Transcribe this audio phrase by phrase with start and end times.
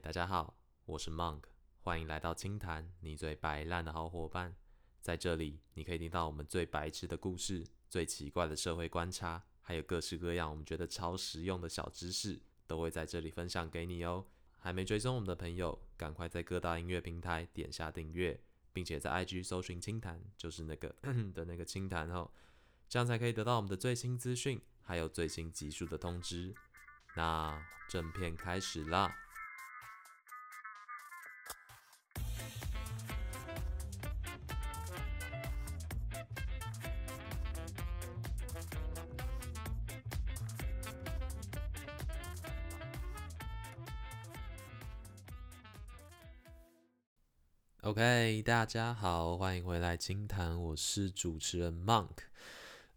[0.00, 0.56] 大家好，
[0.86, 1.42] 我是 Monk，
[1.82, 4.56] 欢迎来到清谈，你最白烂的好伙伴。
[5.00, 14.26] 在这里，你可以听到我们最白痴的故事、最奇怪的社会观察，还有各式各样我们觉得超实用的小知识，都会在这里分享给你哦。
[14.58, 18.40] 还没追踪我们的朋友，赶快在各大音乐平台点下订阅，
[18.72, 20.94] 并且在 IG 搜寻清谈，就是那个
[21.32, 22.28] 的那个清谈哦，
[22.88, 26.52] 这样才可以得到我们的最新资讯，还有最新集数的通知。
[27.14, 29.14] 那正片开始啦
[47.84, 52.16] ！OK，大家好，欢迎回来清谈，我是主持人 Monk。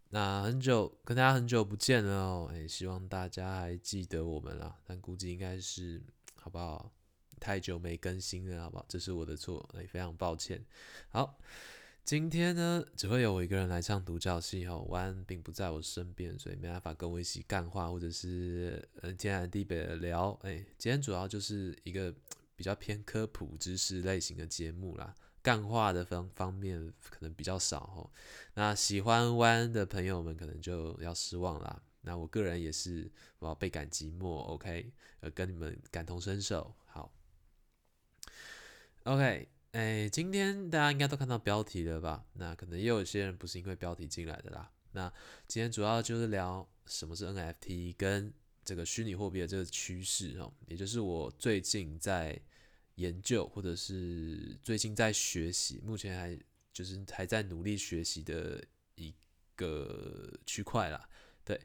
[0.08, 6.00] 那很久跟大家很久不见了哦，哎，希望大家还记得我们啦，但估计应该是
[6.36, 6.90] 好不好？
[7.38, 8.86] 太久没更新了，好不好？
[8.88, 10.64] 这是我的错，哎，非常抱歉。
[11.10, 11.38] 好，
[12.02, 20.30] 今天呢，只会有我一个人来唱独角戏哦，安并不在我身边，所以没办法跟我一起干话，或者是嗯天南地北的聊。
[20.44, 22.14] 哎，今天主要就是一个。
[22.58, 28.12] 比较偏科普知识类型的节目啦，干话的方方面可能比较少吼。
[28.54, 31.80] 那喜欢弯的朋友们可能就要失望啦。
[32.00, 34.26] 那我个人也是，我要倍感寂寞。
[34.26, 36.74] OK，呃，跟你们感同身受。
[36.86, 37.12] 好
[39.04, 42.24] ，OK，哎，今天大家应该都看到标题了吧？
[42.32, 44.72] 那可能也有些人不是因为标题进来的啦。
[44.90, 45.12] 那
[45.46, 48.34] 今天主要就是聊什么是 NFT 跟。
[48.68, 52.38] 这个虚拟货币的这个趋势哦，也就是我最近在
[52.96, 56.38] 研究，或者是最近在学习，目前还
[56.70, 58.62] 就是还在努力学习的
[58.96, 59.14] 一
[59.56, 61.08] 个区块啦。
[61.46, 61.58] 对，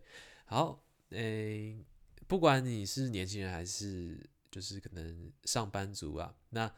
[0.45, 1.77] 好，诶，
[2.25, 4.17] 不管你是年轻人还是
[4.49, 6.73] 就是可能上班族啊，那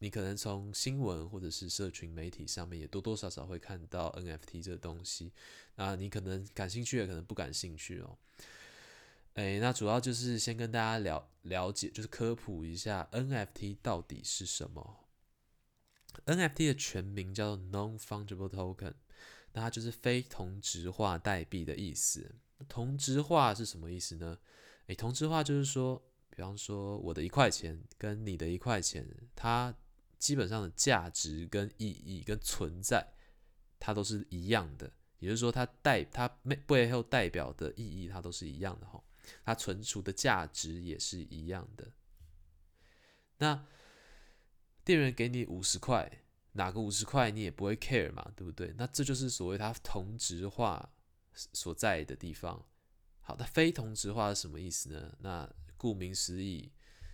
[0.00, 5.32] 你可能从新闻或者是社群媒体上面也多多少少会看到 NFT 这个东西，
[5.76, 8.18] 那你可能感兴趣，也可能不感兴趣哦。
[9.40, 15.08] 哎，那主要就是先跟大家了了解，就是科普一下 NFT 到底是什么。
[16.26, 18.92] NFT 的全名叫做 Non-Fungible Token，
[19.54, 22.34] 那它就是非同质化代币的意思。
[22.68, 24.36] 同质化是什么意思呢？
[24.88, 29.74] 哎，同质化就是说，比方说我的一块钱跟你的一块钱，它
[30.18, 33.14] 基本上的价值跟意义跟存在，
[33.78, 34.92] 它都是一样的。
[35.18, 39.02] 也就是说，它代它背背后代表的意义，它都是一样的哈。
[39.44, 41.92] 它存储的价值也是一样的。
[43.38, 43.66] 那
[44.84, 46.22] 店员给你五十块，
[46.52, 48.74] 哪个五十块你也不会 care 嘛，对不对？
[48.76, 50.92] 那这就是所谓它同质化
[51.34, 52.66] 所在的地方。
[53.20, 55.16] 好，那非同质化是什么意思呢？
[55.20, 56.70] 那顾名思义，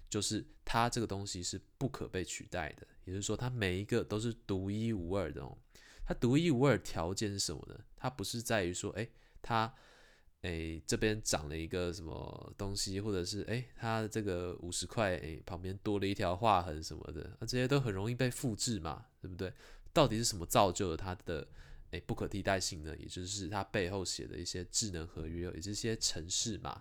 [0.09, 5.59] 就是它这个东西是不可被取代的，也就是说，它每一个都是独一无二的哦。
[6.05, 7.85] 它独一无二条件是什么呢？
[7.97, 9.09] 它不是在于说，哎，
[9.43, 9.75] 它。
[10.47, 19.53] 哎，这边长了一个什么东西，或者是哎，它这个五十块哎旁边多了一条划痕什么的，那这些都很容易被复制嘛，对不对？
[19.93, 21.49] 到底是什么造就了它的
[21.91, 22.97] 哎不可替代性呢？
[22.97, 26.81] 也就是它背后写的一些智能合约，也是些程式嘛。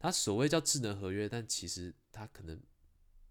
[0.00, 2.60] 它所谓叫智能合约，但其实它可能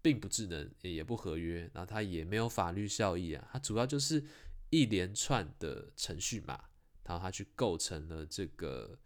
[0.00, 3.46] 并不智能，也不合约，然后它也没有法律效益啊。
[3.52, 4.24] 它主要就是
[4.70, 6.64] 一连串的程序码，
[7.04, 8.98] 然后它去构成了这个。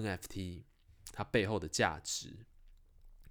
[0.00, 0.62] NFT
[1.12, 2.46] 它背后的价值，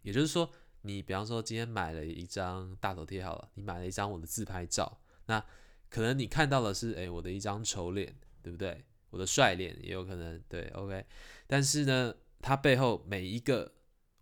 [0.02, 0.52] 也就是说，
[0.82, 5.44] 你比方说今天买了一张大头贴好了，你买了一张我的自拍照，那
[5.90, 8.86] 可能你看到的是诶我的一张丑脸，对不对？
[9.10, 11.06] 我的帅脸也有可能对，OK。
[11.46, 13.72] 但是呢，它背后每一个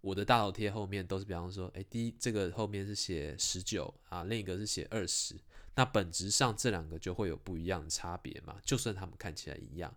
[0.02, 5.40] 我的大头贴后面都是，比方说，诶，第一这个后面是写十九啊，另一个是写二十，
[5.76, 9.96] 那本质上这两个就会有不一样的差别嘛，就算他们看起来一样，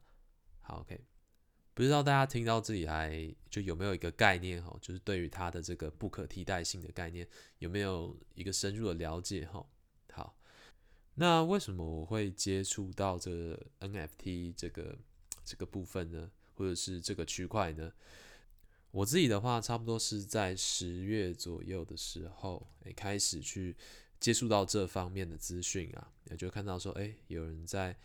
[0.60, 1.04] 好，OK。
[1.74, 7.26] 不知道大家听到这里还就有没有一个概念哈，就是对于它的这个不可替代性的概念
[7.58, 9.66] 有没有一个深入的了解哈？
[10.12, 10.38] 好，
[11.16, 14.96] 那为什么我会接触到这个 NFT 这个
[15.44, 16.30] 这个部分呢？
[16.54, 17.92] 或者是这个区块呢？
[18.92, 23.76] 我自己的话，差不多是在十月左右的时候，诶，开始去
[24.20, 27.98] 接触到这方面的资讯啊，也就看到说，诶，有人在。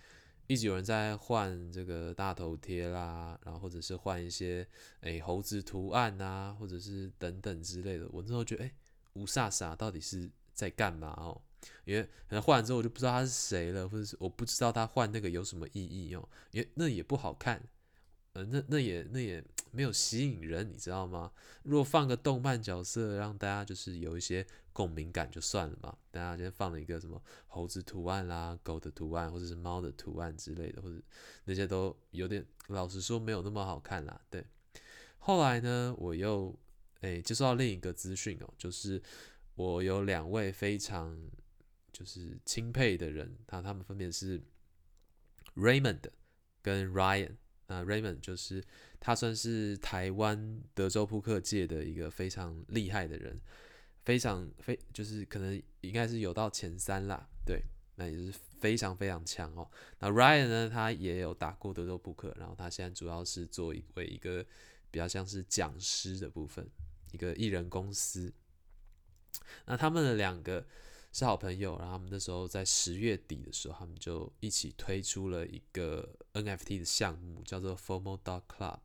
[0.49, 4.67] 一直有人在换这个大头贴啦，然后或者是换一些
[5.01, 8.09] 诶猴子图案呐，或者是等等之类的。
[8.09, 8.73] 我那时候觉得，诶，
[9.13, 11.39] 吴飒飒到底是在干嘛哦？
[11.85, 17.61] 因为可能换完之后我就不知道他是谁了，或者是我不知道他换那个有什么意义哦，因为那也不好看，
[18.33, 21.31] 呃，那那也那也没有吸引人，你知道吗？
[21.63, 25.97] 如果放个动漫角色，让大家就是有一些共鸣感就算了嘛。
[26.11, 31.01] 大家今天放了一个什么猴子图案啦、狗的图案或者是猫的图案之类的，或者
[31.45, 34.21] 那些都有点，老实说没有那么好看啦。
[34.29, 34.45] 对，
[35.17, 36.55] 后来呢，我又
[37.01, 39.01] 诶接收到另一个资讯哦，就是
[39.55, 41.19] 我有两位非常
[41.91, 44.39] 就是钦佩的人，他他们分别是
[45.55, 46.01] Raymond
[46.61, 47.35] 跟 Ryan。
[47.69, 48.61] 那 Raymond 就是
[48.99, 53.39] 他算是台湾德州扑克界的一个非常厉害的人，
[54.03, 57.61] 非常非就是可能应该是有到前三啦，对，
[57.95, 59.69] 那也是非常非常强哦。
[59.99, 64.45] 那 Ryan 呢，他也有打过德州扑克，然后他现在主要是做一位一个
[64.91, 66.67] 比较像是讲师的部分，
[67.13, 68.33] 一个艺人公司。
[69.65, 70.65] 那他们的两个。
[71.11, 78.79] 是好朋友，然后他们那时候在十月底的时候，他们就一起推出了一个 NFT 的项目，叫做 FOMO Dog Club。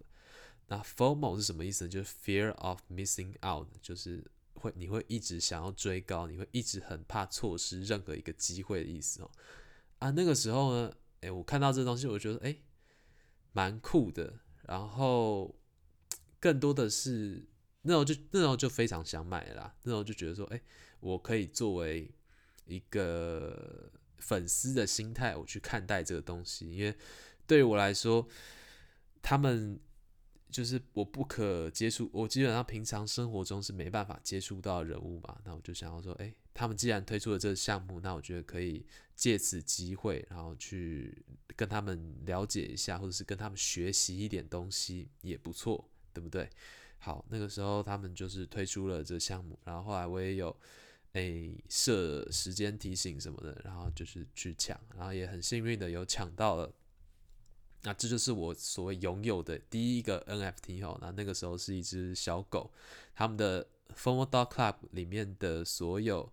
[0.69, 1.91] 那 FOMO 是什么意思呢？
[1.91, 4.25] 就是 Fear of Missing Out，就是
[4.55, 9.31] 会你会一直想要追高，你会一直很怕错失任何一个机会的意思哦。
[9.99, 12.63] 啊，那个时候呢，诶，我看到这东西，我觉得诶，
[13.53, 14.41] 蛮酷的。
[14.63, 15.55] 然后
[16.41, 17.47] 更多的是
[17.83, 20.63] 那时候就那时候就非常想买啦，那时候就觉得说，诶。
[21.05, 22.11] 我可以作为
[22.65, 26.97] 一个粉丝的心态，我去看待这个东西，因为
[27.47, 28.27] 对于我来说，
[29.21, 29.79] 他们
[30.51, 35.39] 就是我不可接触，我基本上平常生活中是没办法接触到人物嘛。
[35.45, 41.23] 那我就想要说，哎，他们既然推出了这个项目，那我觉得可以借此机会，然后去
[41.55, 46.49] 跟他们了解一下，或者是跟他们学习一点东西，也不错，对不对？
[46.97, 50.57] 好，那个时候他们就是推出了这个项目，然后后来我也有。
[51.15, 56.73] 诶，设时间提醒什么的，然后就是去抢，然后也很幸运的有抢到了。
[57.83, 60.99] 那这就是我所谓拥有的第一个 NFT 哦。
[61.01, 62.73] 那那个时候是一只小狗，
[63.15, 63.65] 他们的
[63.95, 66.33] Formal Dog Club 里面的所有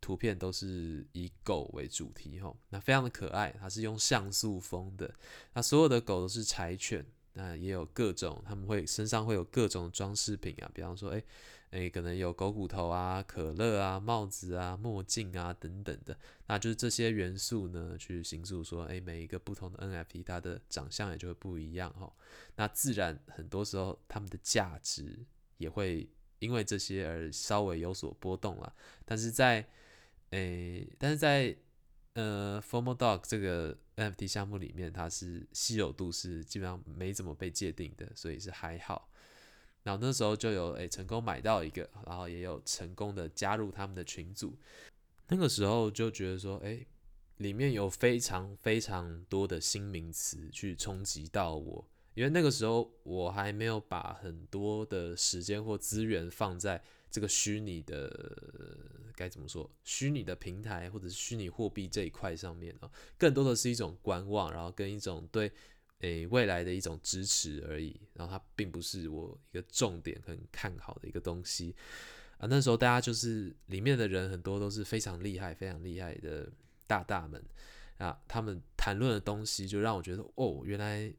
[0.00, 2.56] 图片都是以狗为主题哦。
[2.70, 5.14] 那非常的可爱，它是用像素风的。
[5.52, 11.24] 那所有的狗都是柴犬，那也有各种，他们会身上会有各种装饰品啊，比方说，诶。
[11.70, 16.16] 诶，可能有狗骨头啊、可乐啊、帽子啊、墨镜啊等等的，
[16.46, 22.12] 那就是这些元素呢，去形塑说，诶，每一个不同的 NFT 它的长相也就会不一样哈。
[22.56, 25.18] 那自然很多时候它们的价值
[25.58, 28.74] 也会因为这些而稍微有所波动了。
[29.04, 29.68] 但是在
[30.30, 31.54] 诶，但是在
[32.14, 39.10] 呃，Formal Dog 这个 NFT 项目里面，它是稀有度是基本上没怎么被界定的，所以是还好。
[39.88, 44.54] 然后那时候就有诶成功买到一个，然后也有成功的加入他们的群组。
[45.28, 46.86] 那个时候就觉得说，诶，
[47.38, 58.12] 里面有非常非常多的新名词去冲击到我，因为那个时候我还没有把很多的时间或资源放在这个虚拟的
[59.16, 65.50] 该怎么说，虚拟的平台或者是虚拟货币这一块上面啊，更多的是一种观望，然后跟一种对。
[66.00, 71.74] 诶，未来的一种支持而已，然后它并不是我一个重点很看好的一个东西
[72.38, 72.46] 啊。
[72.48, 76.48] 那时候大家就是里面的人很多都是非常厉害、非常厉害的
[76.86, 77.44] 大大们
[77.96, 81.12] 啊，他们谈论的东西就让我觉得哦，原来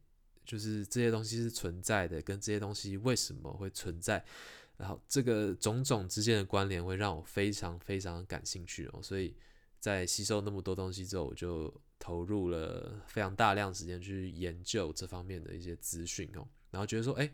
[0.45, 4.23] 就是这些东西是存在的，跟这些东西为什么会存在，
[4.77, 9.01] 然后这个种种之间的关联会让我非常非常感兴趣哦。
[9.03, 9.35] 所以
[9.77, 11.81] 在吸收那么多东西之后，我就。
[11.99, 17.29] 投入了非常大量时间去研究这方面的一些资讯哦，然后觉得说，哎，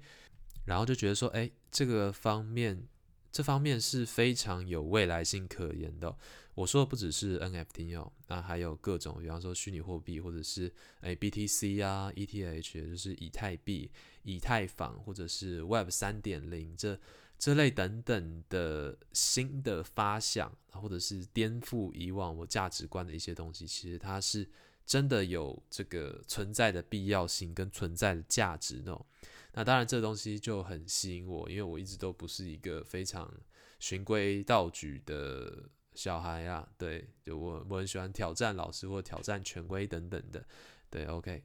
[0.65, 2.87] 然后就觉得说，哎，这个方面，
[3.31, 6.17] 这方面是非常有未来性可言的。
[6.55, 13.91] 我说的不只是 NFT 哦，那还有各种，比方说虚拟货币，或者是哎 BTC 啊、ETH，就是以太币、
[14.23, 16.99] 以太坊，或者是 Web 三点零这。
[17.37, 24.49] 这类等等的新的发想，或者是颠覆以往我价值观的一些东西，其实它是
[24.85, 28.99] 真的有这个存在的必要性跟存在的价值呢。
[29.53, 33.31] 那当然，这东西就很吸引我，因为我一直都不是一个非常
[33.79, 36.67] 循规蹈矩的小孩啊。
[36.77, 40.45] 对，就我我很喜欢挑战老师或挑战权威等等的。
[40.89, 41.43] 对，OK。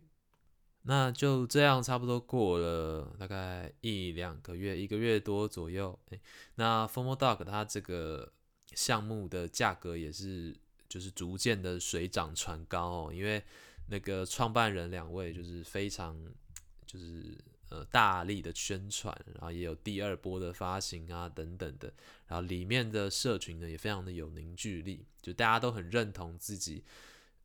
[0.83, 5.99] 那就这样，差不多过了大概一两个月，一个月多左右。
[6.09, 6.21] 诶，
[6.55, 8.33] 那 Formal Dog 它这个
[8.73, 10.57] 项目的价格也是
[10.89, 13.43] 就是逐渐的水涨船高哦，因为
[13.89, 16.17] 那个创办人两位就是非常
[16.87, 17.37] 就是
[17.69, 21.93] 呃大力的宣传，然后也有第二波的发行啊等等的，
[22.27, 26.83] 然后里面的社群呢也非常的有凝聚力，就大家都很认同自己。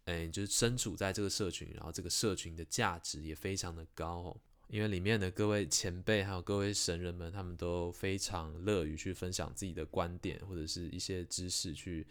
[0.05, 4.35] 哎，就是身处在这个社群，然后这个社群的价值也非常的高。
[4.67, 12.05] 因为里面的各位前辈还有各位神人们，他们都非常乐于去分享自己的观点或者是一些知识，去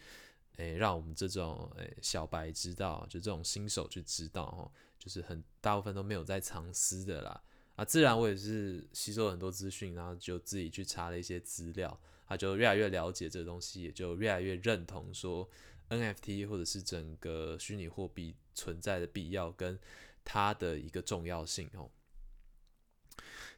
[0.55, 7.43] 诶让我们这种诶小白知道，就这种新手去知道哦，就是很大部分都没有在藏私的啦。
[7.75, 15.47] 啊，自然我也是吸收很多资讯，然后就自己去查了一些资料，他就越来越了解这个东西，也就越来越认同说
[15.89, 19.79] NFT 或者是整个虚拟货币存在的必要跟
[20.23, 21.89] 它的一个重要性哦。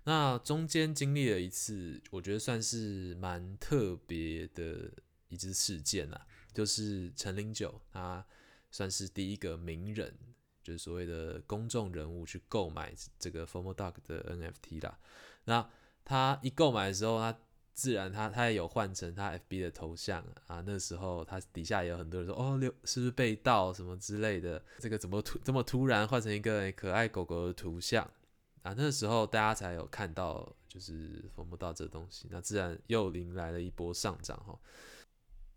[0.04, 4.92] 那中间经历了一次，我觉得算是蛮特别的
[5.28, 8.26] 一次事件啦，就是陈零九，他
[8.72, 10.18] 算是第一个名人，
[10.64, 14.98] 就是所谓的公众人物去购买这个 Formal Dog 的 NFT 啦。
[15.44, 15.70] 那
[16.06, 17.38] 他一购买的时候，他
[17.78, 20.64] 自然他他也有换成他 FB 的头像啊。
[20.66, 24.60] 那时候他底下也有很多人说，哦，六是不是被盗什么之类的？
[24.80, 28.04] 这个怎么突这么突然换成一个可爱狗狗的图像？
[28.64, 34.60] 啊，那时候大家才有看到，就是风不到这东西，那自然又迎来了一波上涨哈。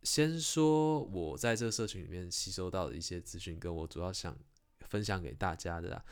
[0.02, 4.36] 先说我在这个社群里面吸收到的一些资讯，跟我主要想
[4.82, 6.04] 分享给大家的啦。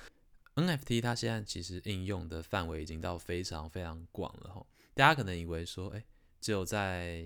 [0.55, 4.67] NFT 它现在其实应用的范围已经到非常非常广了哈。
[4.99, 6.05] 大家可能以为说，哎，
[6.41, 7.21] 只有在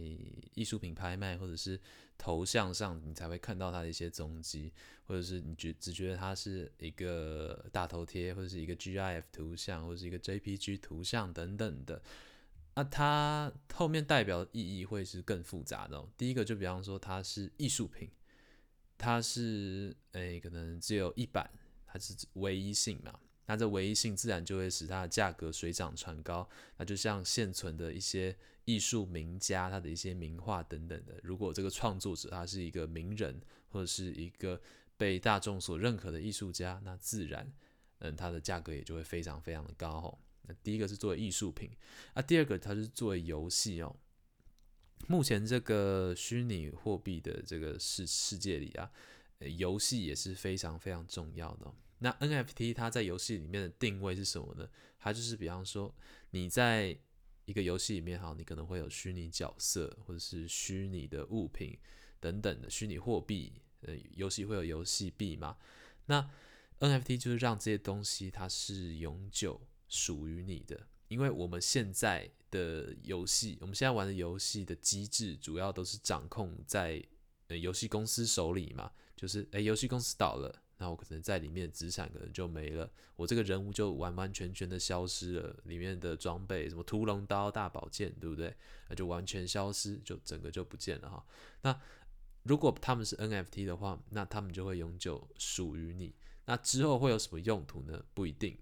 [0.52, 1.80] 艺术品拍卖或者是
[2.18, 4.70] 头像上，你才会看到它的一些踪迹。
[5.04, 12.02] 或者是你觉只觉得它是一个大头贴，或者是一个 GIF 图像，或者是一个 JPG 图像等等的，
[12.74, 15.96] 那它后面代表的意义会是更复杂的。
[15.96, 18.10] 哦第一个就比方说它是艺术品，
[18.98, 21.50] 它是诶可能只有一版，
[21.86, 26.48] 它是唯一性嘛，那这唯一性自然就会使它的价格水涨船高。
[26.76, 34.60] 那就像现存的一些艺术名家，他的一些名画等等的，如果这个创作者他是一个名人，或者是一个
[34.96, 37.52] 被大众所认可的艺术家，那自然，
[37.98, 40.18] 嗯，它的价格也就会非常非常的高哦。
[40.42, 41.70] 那第一个是作为艺术品，
[42.14, 43.96] 啊，第二个它是作为游戏哦。
[45.08, 48.88] 目前这个虚拟货币的这个世世界里啊，
[49.56, 51.74] 游戏也是非常非常重要的。
[52.02, 54.68] 那 NFT 它在游戏里面的定位是什么呢？
[54.98, 55.94] 它就是比方说
[56.30, 56.98] 你在
[57.44, 61.78] 一个游戏里面哈，你可能会有虚拟角色或者是虚拟的物品
[62.20, 63.54] 等等的虚拟货币。
[63.82, 65.56] 呃，游戏会有游戏币嘛？
[66.06, 66.30] 那
[66.78, 77.04] NFT 就是让这些东西它是永久属于你的，因为我们现在的游戏，我们现在玩的游戏的机制主要都是掌控在
[77.48, 78.92] 呃游戏公司手里嘛。
[79.16, 88.52] 就是诶，游戏公司倒了，那我可能在里面资产可能就没了，我这个人物就完完全全的消失了，里面的装备什么屠龙刀、大宝剑，对不对？
[88.88, 91.24] 那就完全消失，就整个就不见了哈。
[91.60, 91.80] 那
[92.42, 96.12] 如果他们是 NFT 的话，那他们就会永久属于你。
[96.46, 98.04] 那之后会有什么用途呢？
[98.12, 98.58] 不一定，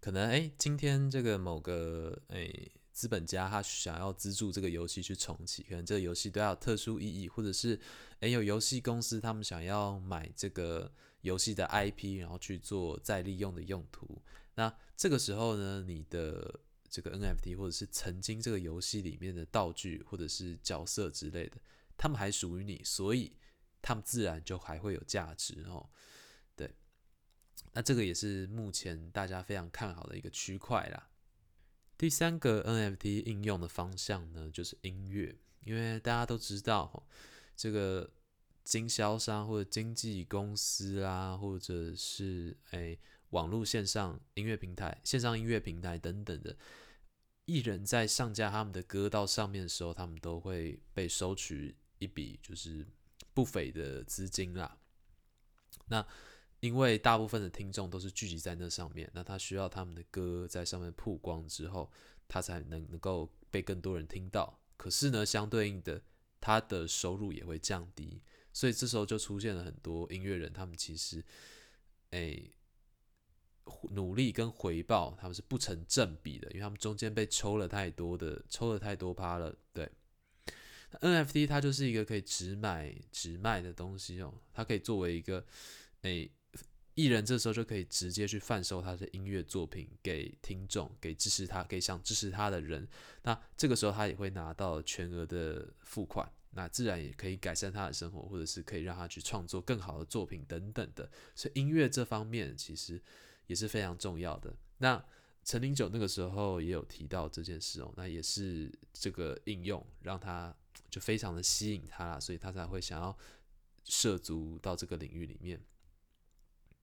[0.00, 7.78] 可能诶，今天这个某个诶资本家他想要资助这个游戏去重启，可能这个游戏都要有特殊意义，或者是
[8.20, 14.22] 诶有游戏公司他们想要买这个游戏的 IP，然后去做再利用的用途。
[14.54, 21.58] 那这个时候呢，你的这个 NFT 或者是曾经这个游戏里面的道具或者是角色之类的。
[21.98, 23.36] 他们还属于你，所以
[23.82, 25.86] 他们自然就还会有价值哦。
[26.54, 26.74] 对，
[27.74, 31.10] 那这个也是目前大家非常看好的一个区块啦。
[31.98, 37.06] 第三个 NFT 应用的方向呢，就是音乐，因为大家都知道，
[37.56, 38.10] 这个
[38.64, 42.98] 经销商或者经纪公司啦，或者是诶
[43.30, 46.56] 网络线上音乐平台、线上音乐平台等等的。
[47.46, 51.76] 艺人在上架他们的歌到上面的时候，他们都会被收取。
[51.98, 52.86] 一笔就是
[53.32, 54.76] 不菲的资金啦。
[55.86, 56.06] 那
[56.66, 61.90] 因为大部分的听众都是聚集在那上面，那他需要他们的歌在上面曝光之后，
[62.26, 64.58] 他才能能够被更多人听到。
[64.76, 66.02] 可是呢，相对应的，
[66.40, 68.20] 他的收入也会降低。
[68.52, 71.24] 所以这时候就出现了很多音乐人，他们其实，
[72.10, 72.52] 诶，
[73.90, 79.90] 努力跟回报他们是不成正比的，因为他们中间被抽了太多的，抽了太多趴了，对。
[81.00, 85.44] NFT 它就是一个可以直买直卖的东西哦，它可以作为一个
[86.02, 86.30] 诶
[86.96, 92.88] 艺人，这时候就可以直接去贩售他的音乐作品给听众，给支持他，给想支持他的人。
[93.22, 101.08] 那这个时候他也会拿到全额的付款，那自然也可以改善他的生活，或者是可以让他去创作更好的作品等等的。
[101.34, 103.00] 所以音乐这方面其实
[103.46, 104.52] 也是非常重要的。
[104.78, 105.04] 那
[105.44, 110.52] 陈零九那个时候也有提到这件事哦，那也是这个应用让他。
[110.88, 113.14] 就非常的吸引他啦，所以他才会想要
[113.84, 115.60] 涉足到这个领域里面。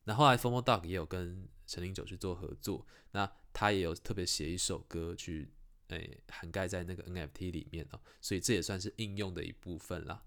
[0.05, 5.49] 那后来 Formal Dog 也有跟陈零九去做合作，那他也有特别写一首歌去
[5.87, 10.23] 诶涵盖在那个 NFT 里面哦，所以这也算是应用的一部分啦。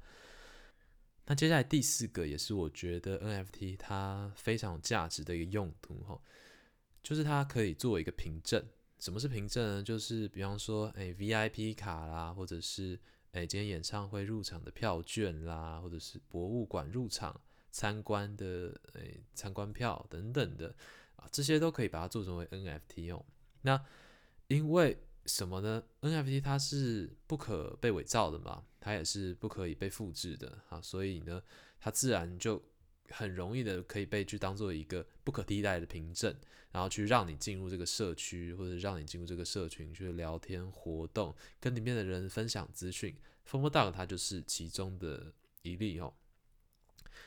[1.27, 6.21] 那接下来第四个也是我觉得 NFT 它非常有价值的一个用途哈，
[7.03, 8.65] 就是它可以作为一个凭证。
[8.99, 9.83] 什么是凭证呢？
[9.83, 12.99] 就是比方说，哎，VIP 卡啦，或者是
[13.33, 17.39] 哎今天演唱会入场的票券啦，或者是博物馆入场
[17.71, 20.75] 参观的哎参观票等等的
[21.17, 23.25] 啊，这些都可以把它做成为 NFT 哦。
[23.63, 23.85] 那
[24.49, 24.97] 因为
[25.27, 31.43] 什么呢？NFT 它是不可被伪造的嘛，它也是不可以被复制的啊，所以呢，
[31.81, 32.63] 它自然就
[33.09, 36.33] 很容易的可以被去当做一个不可替代的凭证，
[36.71, 43.17] 然后去让你进入这个社区，或者让你进入这个社群去聊天活动，跟里面的人分享资讯。
[43.45, 45.33] f o m o Dog 它就是其中的
[45.63, 46.13] 一例哦。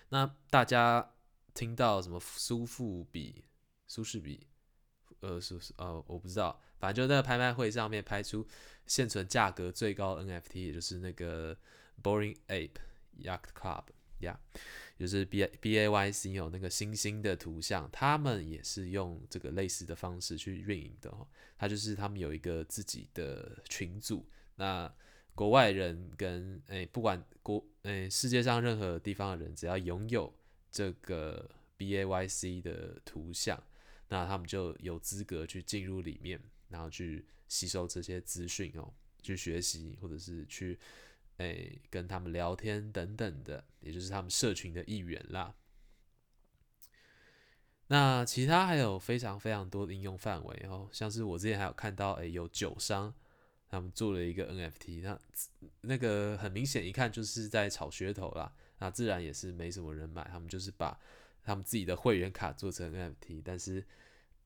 [0.09, 1.13] 那大家
[1.53, 3.45] 听到什么苏富比、
[3.87, 4.47] 苏士比？
[5.21, 5.59] 呃，苏？
[5.77, 6.59] 呃，我不知道。
[6.79, 8.47] 反正就在拍卖会上面拍出
[8.85, 11.55] 现存价格最高 NFT，也就是那个
[12.01, 12.77] Boring Ape
[13.21, 13.83] Yacht Club，
[14.19, 14.39] 呀，
[14.97, 21.27] 就是 B B A Y C 有那个星星的图像，他们也是用这个类似的方式去运营的哦。
[21.57, 24.25] 他就是他们有一个自己的群组，
[24.55, 24.89] 那
[25.39, 30.33] 国外人跟诶，不管国诶世界上任何地方的人，只要拥有
[30.69, 33.57] 这个 B A Y C 的图像。
[34.09, 38.91] 那他们就有资格去进入里面，然后去吸收这些资讯哦，
[39.21, 40.77] 去学习或者是去
[41.37, 45.55] 诶跟他们聊天等等的，也就是他们社群的一员啦。
[47.87, 53.13] 那其他还有非常非常多的应用范围哦，像是我之前还有看到诶有酒商
[53.69, 55.19] 他们做了一个 NFT，那
[55.81, 60.99] 那个很明显一看就是在炒噱头啦，那自然也是没什么人买，他们就是把。
[61.41, 63.83] 他们自己的会员卡做成 NFT，但是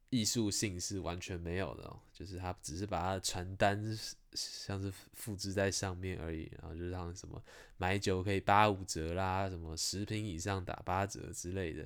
[0.10, 4.00] 艺术性是完全没有的，就是他只是把他的传单
[4.34, 7.44] 像是复制在上面而已，然后就是让什么
[7.76, 11.82] 买酒可以八五折啦，什么十瓶以上打八折之类的。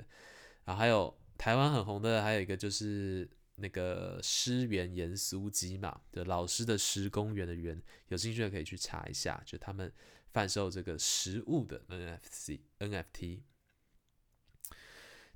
[0.65, 9.91] 然后还有台湾很红的，还有一个就是那个诗园盐酥鸡嘛，就老师的诗，公园的园，有兴趣的可以去查一下，就他们
[10.32, 13.41] 贩售这个食物的 NFC NFT。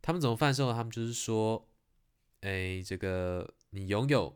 [0.02, 0.72] 他们怎么贩售？
[0.72, 1.68] 他们就是说，
[2.42, 4.36] 哎，这个你拥有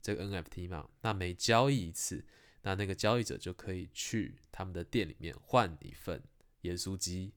[0.00, 0.88] 这个 NFT 嘛？
[1.02, 2.24] 那每交易一次，
[2.62, 6.22] 那那个交易者就可以去他们的店里面换一份
[6.62, 7.32] 盐酥鸡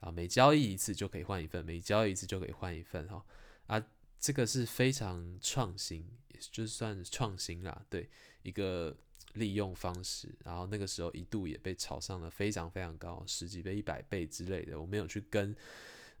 [0.00, 0.10] 啊。
[0.10, 3.24] 每交易一次就可以换一份，每交易一次就可以换一份哈。
[3.66, 3.84] 啊，
[4.18, 8.08] 这个是非常创新，也就算创新啦，对
[8.42, 8.96] 一个
[9.34, 10.34] 利用方式。
[10.44, 14.80] 然后那个时候一度也被炒上了非常非常高，十几倍、一百倍之类的。
[14.80, 15.54] 我没有去跟。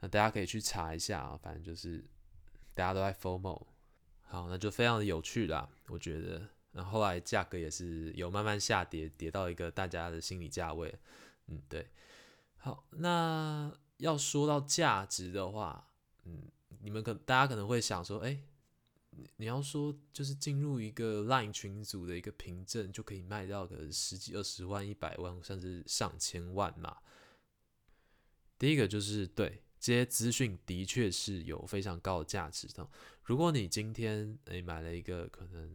[0.00, 2.04] 那大家可以去查一下啊，反正就是
[2.72, 3.66] 大家都在 FOMO，
[4.22, 6.48] 好，那就非常的有趣啦，我觉得。
[6.70, 10.94] 那后来价格也是有慢慢下跌，跌到一个大家的心理价位。
[11.46, 11.88] 嗯，对。
[12.58, 15.88] 好，那要说到价值的话，
[16.24, 16.42] 嗯，
[16.80, 18.40] 你们可大家可能会想说，哎，
[19.36, 26.96] 你要说就是进入一个 LINE 群组的一个凭证，就可以卖到个十几二十万、一百万，甚至上千万嘛？
[28.58, 29.62] 第一个就是对。
[29.80, 32.90] 这些资讯的确是有非常高的价值的。
[33.22, 35.72] 如果你今天诶买了一个可能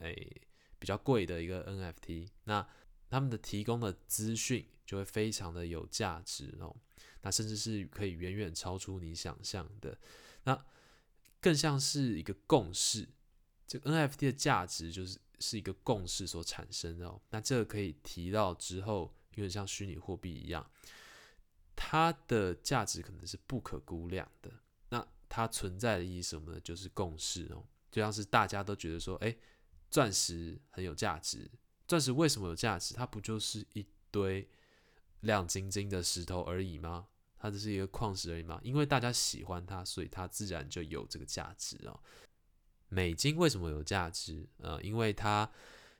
[0.00, 0.42] 诶
[0.78, 2.68] 比较贵的一个 NFT，那
[3.08, 6.76] 他们的提供的资讯就会非常的有价值哦。
[7.22, 9.98] 那甚至是可以远远超出你想象的。
[10.48, 10.64] 那
[11.42, 13.06] 更像是一个共识，
[13.66, 17.20] 这个 NFT 的价值就是是一个共识所产生的哦。
[17.28, 20.68] 那这个可以提到之后，有点像虚拟货币一样。
[21.76, 24.50] 它的价值可能是不可估量的。
[24.88, 26.60] 那它存在的意义什么呢？
[26.60, 29.36] 就是共识哦，就像是大家都觉得说，哎，
[29.90, 31.48] 钻石很有价值。
[31.86, 32.94] 钻石为什么有价值？
[32.94, 34.48] 它不就是一堆
[35.20, 37.06] 亮晶晶的石头而已吗？
[37.38, 38.60] 它只是一个矿石而已嘛？
[38.62, 41.98] 因为大家喜欢它，所以它自然就有这个价值哦。
[42.88, 44.46] 美金为什么有价值？
[44.58, 45.50] 呃，因为它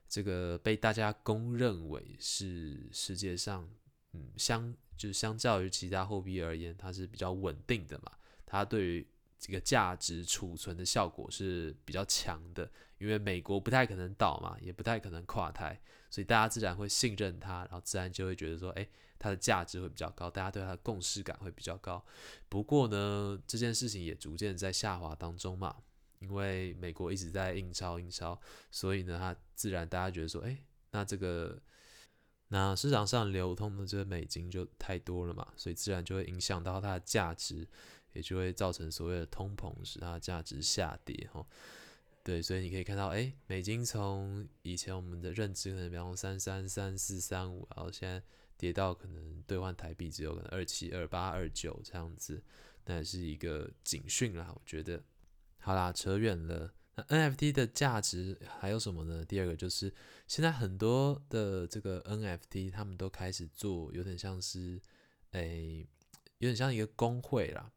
[0.09, 3.69] 这个被大家公认为是世界上
[4.13, 4.75] 嗯相。
[4.99, 8.11] 就是相较于其他货币而言，它是比较稳定的嘛。
[8.45, 9.07] 它对于
[9.39, 22.05] 这个价值储存的效果是比较强的，因为美国不太可能倒嘛，也不太可能垮台，所以大家自然会信任它，然后自然就会觉得说，哎，它的价值会比较高，大家对它的共识感会比较高。
[22.49, 25.77] 不过呢，这件事情也逐渐在下滑当中嘛，
[26.19, 28.41] 因为美国一直在印钞印钞，
[28.71, 30.59] 所以呢，它自然大家觉得说，哎，
[30.91, 31.61] 那这个。
[32.51, 37.69] 那市场上流通的这个美金就太多了嘛，所以自然就会影响到它的价值，
[38.15, 41.29] 也就会造成所谓的通膨，使它的价值下跌。
[41.31, 41.47] 哈，
[42.29, 48.23] 对，所以你可以看到，哎，美金从以前我们的认知可能比方三三三四三五，然后现在
[48.59, 52.43] 跌到可能兑换台币只有可能二七二八二九这样子，
[52.85, 54.53] 那也是一个警讯啦。
[54.55, 55.03] 我觉得，
[55.57, 56.71] 好啦，扯远了。
[56.97, 59.25] 那 NFT 的价值还有什么呢？
[59.25, 59.91] 第二个就是
[60.27, 64.79] 现在很多的这个 NFT，他们都开始做，有点像是，
[65.31, 65.87] 哎，
[66.37, 67.73] 有点像一个工会啦。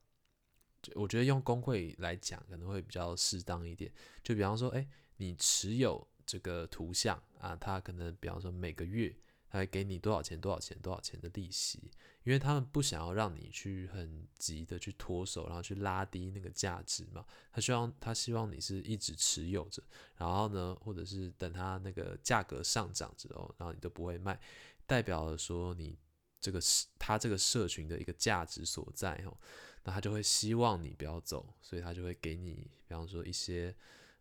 [0.95, 3.91] 我觉得用工会来讲可能会比较适当一点。
[4.23, 9.15] 就比方说，哎，你持有这个图像啊，它可能比方说每个月
[9.49, 11.91] 它会给你多少钱、多少钱、多少钱的利息，
[12.23, 17.25] 因为他们不想要让你去很急的去脱手，然后去拉低那个价值嘛。
[17.51, 19.83] 他希望他希望你是一直持有着，
[20.15, 24.39] 然后呢，或者是等它那个价格上涨之后，然后你都不会卖，
[24.85, 25.99] 代表了说你
[26.39, 29.37] 这个是他这个社群的一个价值所在哦。
[29.83, 33.75] 那他就会希望你不要走，所以他就会给你，比方说一些，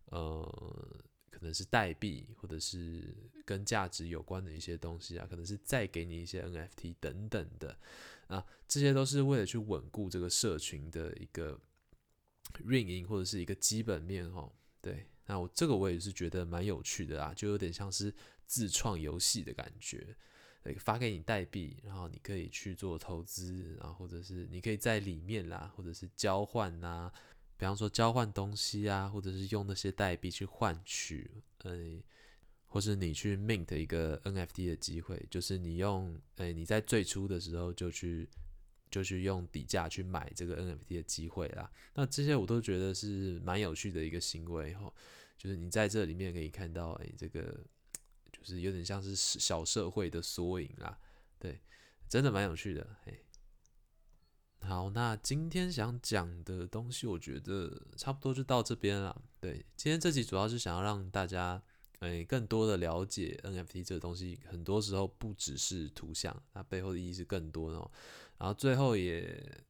[0.06, 0.42] 呃，
[1.30, 7.78] 可能是代币，或者是跟价值有关的一些东西啊，可能是再给你一些 NFT 等等的，
[8.28, 11.60] 啊，这些都是为了去稳固这个社群的一个
[12.64, 14.50] 运营或者是一个基本面哦。
[14.80, 18.14] 对，那我这个我也是觉得蛮有趣的啊，就有点像是
[18.46, 20.16] 自创游戏的感觉。
[20.78, 27.10] 发给你代币，然后你可以去做投资，然后或者是你可以在里面啦，或者是交换呐，
[27.56, 31.30] 比方说交换东西啊，或者是用那些代币去换取，
[31.62, 32.02] 呃，
[32.66, 38.28] 或是你去 mint 一个 NFT 的机会，就是你用，呃，你在最初的时候就去
[38.90, 41.70] 就去用底价去买这个 NFT 的机会啦。
[41.94, 44.92] 那这些我都觉得是蛮有趣的一个行为哈，
[45.38, 47.58] 就是你在这里面可以看到，哎，这个。
[48.40, 50.98] 就是有点像是小社会的缩影啦，
[51.38, 51.60] 对，
[52.08, 52.96] 真的蛮有趣的。
[53.04, 53.22] 嘿，
[54.62, 59.22] 好，那今天想讲的东西，我觉得差不多就到这边了。
[59.40, 61.62] 对，今天这集主要是想要让大家，
[61.98, 67.78] 诶，更多的了解 NFT 这个东西，很多时候不只是图像，它背后的意义是更多的。
[68.38, 69.62] 然后最后也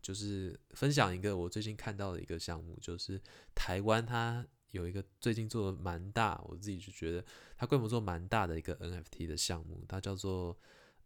[0.00, 3.20] 就是分享一个我最近看到的一个项目，就是
[3.54, 4.44] 台湾它。
[4.72, 7.24] 有一个最近做的蛮大，我自己就觉得
[7.56, 10.58] 它规模做蛮大的一个 NFT 的项目，它叫做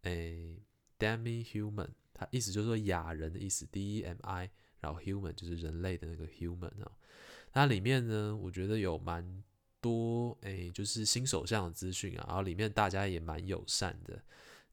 [0.02, 0.56] 诶
[0.98, 4.50] Demi Human，它意思就是说雅人的意思，D E M I，
[4.80, 6.92] 然后 Human 就是人类的那个 Human 哦。
[7.52, 9.42] 它里面呢，我觉得有蛮
[9.80, 14.22] 多诶，就是新手项的资讯啊，然后里面大家也蛮友善的，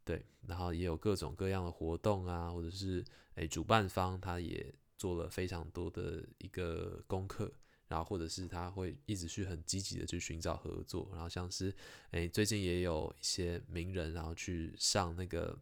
[0.05, 3.03] 对，然后也有各种各样的活动啊，或者是
[3.35, 7.51] 诶主办方他也做了非常多的一个功课。
[7.93, 11.71] 然后或者是他会一直去很积极的去寻找合作，然后像是
[12.09, 15.55] 诶最近也有一些名人，然后去上那个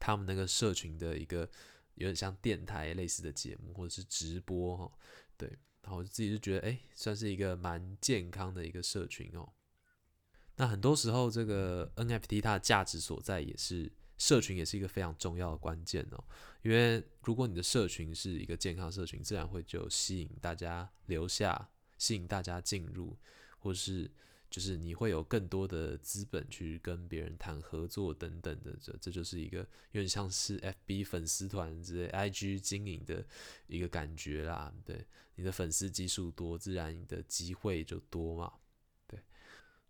[0.00, 1.40] 他们那个社群的一个
[1.96, 4.90] 有点像电台类似的节目或者是直播哈，
[5.36, 5.46] 对，
[5.82, 9.52] 然后我自己就觉得诶算是一个蛮健康的一个社群哦。
[10.56, 13.92] 那很多时候这个 NFT 它的价值所在也是。
[14.18, 16.24] 社群也是一个非常重要的关键哦，
[16.62, 23.16] 因为如果你的社群是一个健康社群，自然会就吸引大家留下，吸引大家进入，
[23.58, 24.10] 或是
[24.48, 29.58] 就是你会有更多的资本去跟别人谈合作等等的，这这就是一个
[29.90, 33.26] 有点像是 FB 粉丝团之类 IG 经营的
[33.66, 34.72] 一个感觉啦。
[34.84, 38.52] 对，你的粉丝基数多，自然你的机会就多嘛。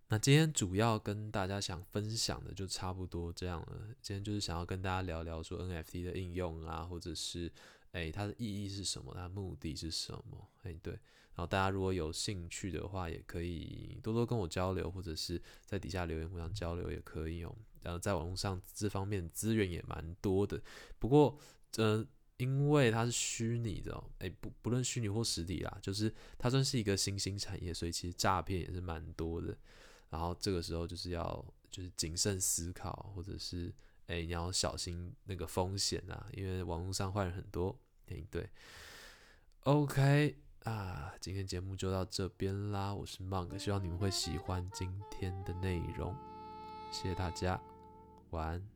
[0.09, 3.89] 那今天主要跟大家想分享的就差不多这样了。
[4.01, 7.51] 今天就是想要跟大家聊聊说 NFT 的应用啊，或者是
[7.91, 10.49] 诶它的意义是什么，它的目的是什么？
[10.63, 10.93] 诶对。
[10.93, 17.53] 然后大家如果有兴趣的话，也可以多多跟我交流，或者是在底下留言互相交流也可以哦。
[17.83, 20.63] 然后在网络上这方面资源也蛮多的。
[21.01, 21.37] 不过，
[21.79, 29.59] 呃，因为它是虚拟的哦，诶，不不论虚拟或实体啦，就是它算是一个新兴产业，所以其实诈骗也是蛮多的。
[30.11, 33.75] 然后这个时候就是要就是谨慎思考，或者是
[34.07, 37.77] 哎你要小心那个风险啊，因为网络上坏人很多。
[38.09, 38.49] 哎对
[39.65, 46.15] ，OK 啊，今天节目就到这边啦，我是 Monk，希望你们会喜欢今天的内容，
[46.93, 47.61] 谢谢大家，
[48.31, 48.76] 晚安。